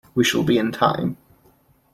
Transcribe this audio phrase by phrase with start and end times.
[0.15, 1.17] We shall be in time.